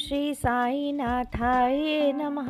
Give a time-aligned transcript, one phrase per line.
[0.00, 2.48] श्री साई नाथाय नमः।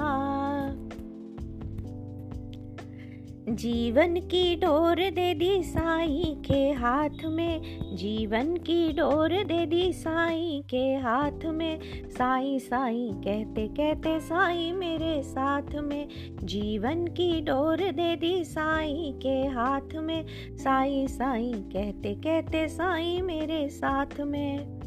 [3.54, 7.60] जीवन की डोर दे दी साई के हाथ में,
[7.96, 11.80] जीवन की डोर दे दी साई के हाथ में।
[12.10, 16.08] साई साई, कहते कहते साई मेरे साथ में,
[16.42, 20.26] जीवन की डोर दे दी साई के हाथ में।
[20.56, 24.78] साई साई, कहते कहते साई मेरे साथ में।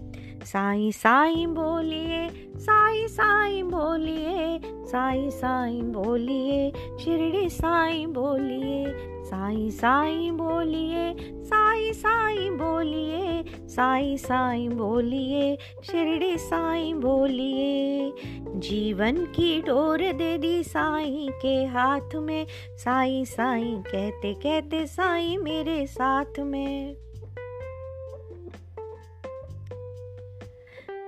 [0.46, 8.86] साई साई बोलिए, साई साई बोलिए, साई साई बोलिए, शिरडी साई बोलिए,
[9.24, 18.14] साई साई बोलिए, साई साई बोलिए, साई साई बोलिए, शिरडी साई बोलिए।
[18.56, 22.46] जीवन की डोर दे दी साई के हाथ में,
[22.78, 26.96] साई साई कहते कहते साई मेरे साथ में।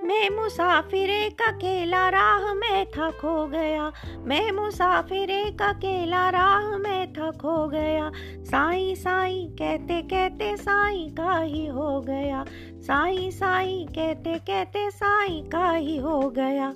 [0.04, 1.10] मैं मुसाफिर
[1.48, 5.30] अकेला राह में था खो गया। मैं मुसाफिर
[5.62, 8.10] अकेला राह में था खो गया।
[8.44, 12.44] साई साई कहते कहते साई का ही हो गया।
[12.80, 16.74] साई साई कहते कहते साई का ही हो गया।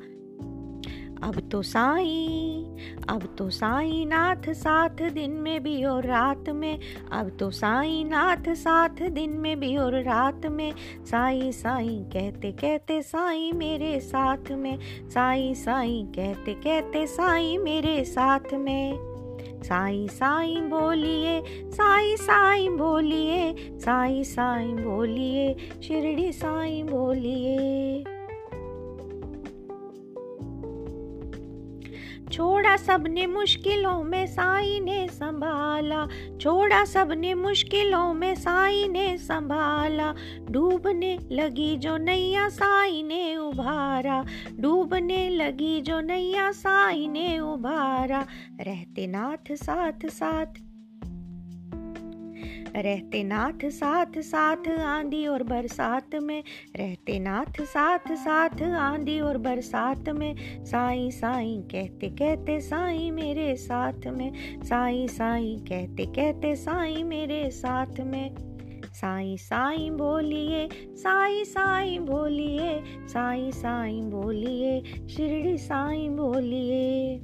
[1.23, 2.65] अब तो साई,
[3.09, 6.79] अब तो साई नाथ साथ दिन में भी और रात में।
[7.13, 10.73] अब तो साई नाथ साथ दिन में भी और रात में।
[11.05, 18.55] साई साई कहते कहते साई मेरे साथ में। साई साई कहते कहते साई मेरे साथ
[18.55, 18.99] में।
[19.63, 28.05] साई साई बोलिए, साई साई बोलिए। साई साई बोलिए, शिरडी साई बोलिए।
[32.33, 36.07] छोड़ा सबने मुश्किलों में साई ने संभाला,
[36.41, 40.15] छोड़ा सबने मुश्किलों में साई ने संभाला।
[40.50, 44.25] डूबने लगी जो नैया साई ने उभारा,
[44.61, 48.27] डूबने लगी जो नैया साई ने उभारा।
[48.60, 50.68] रहते नाथ साथ साथ
[52.77, 56.43] रहते नाथ साथ साथ आंधी और बरसात में,
[56.77, 64.07] रहते नाथ साथ साथ आंधी और बरसात में, साई साई कहते कहते साई मेरे साथ
[64.07, 68.34] में, साई साई कहते कहते साई मेरे साथ में।
[68.93, 77.21] साई साई बोलिए, साई साई बोलिए, साई साई बोलिए, शिरडी साई बोलिए।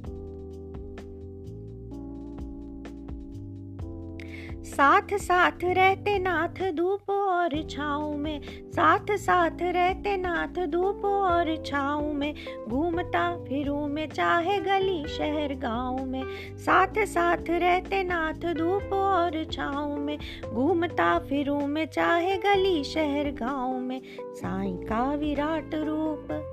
[4.75, 8.41] साथ साथ रहते नाथ धूप और छाँव में।
[8.71, 12.35] साथ साथ रहते नाथ धूप और छाँव में।
[12.69, 16.23] घूमता फिरूं में चाहे गली, शहर, गाँव में।
[16.57, 20.17] साथ साथ रहते नाथ धूप और छाँव में।
[20.53, 26.44] घूमता फिरूं में चाहे गली, शहर, गाँव में। साई का विराट रूप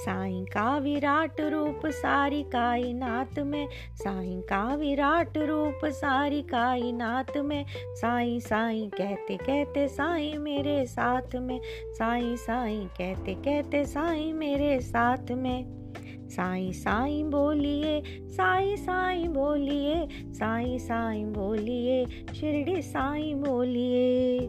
[0.00, 8.40] साई का विराट रूप सारी कायनात में, साई का विराट रूप सारी कायनात में, साई
[8.40, 11.60] साई कहते कहते साई मेरे साथ में,
[11.92, 15.80] साई साई कहते कहते साई मेरे साथ में।
[16.28, 24.48] साई साई बोलिए, साई साई बोलिए, साई साई बोलिए, शिरडी साई बोलिए।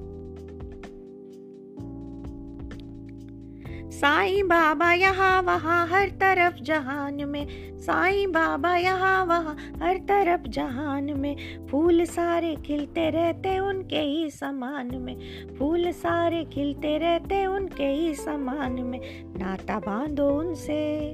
[4.01, 11.13] साईं बाबा यहाँ, वहाँ, हर तरफ़ जहान में। साईं बाबा यहाँ, वहाँ, हर तरफ़ जहान
[11.19, 18.15] में। फूल सारे खिलते रहते उनके ही समान में। फूल सारे खिलते रहते उनके ही
[18.15, 21.11] समान में। नाता बांधो उनसे।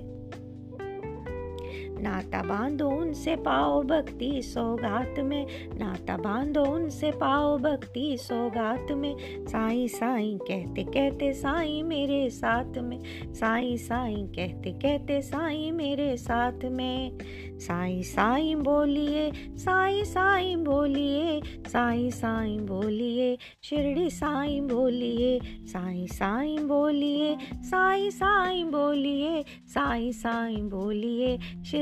[2.01, 5.45] नाता बांधो उनसे पाओ भक्ति सौगात में
[5.79, 9.15] नाता बांधो उनसे पाओ भक्ति सौगात में।
[9.45, 12.99] साई साई कहते कहते साई मेरे साथ में,
[13.33, 17.17] साई साई कहते कहते साई मेरे साथ में।
[17.59, 27.37] साई साई बोलिए, साई साई बोलिए, साई साई बोलिए, शिरडी साई बोलिए, साई साई बोलिए,
[27.63, 31.37] साई साई बोलिए, साई साई बोलिए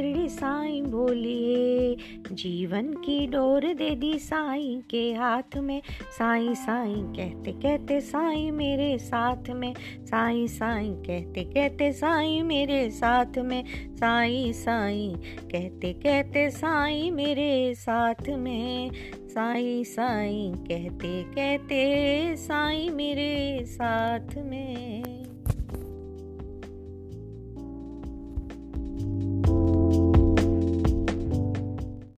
[0.06, 1.96] शिरडी साई बोलिए,
[2.32, 5.82] जीवन की डोर दे दी साई के हाथ में।
[6.18, 9.74] साई साई कहते कहते साई मेरे साथ में।
[10.06, 13.64] साई साई कहते कहते साई मेरे साथ में।
[13.96, 15.16] साई साई
[15.52, 18.92] कहते कहते साई मेरे साथ में।
[19.28, 24.95] साई साई कहते कहते साई मेरे साथ में।